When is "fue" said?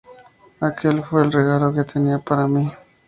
1.03-1.21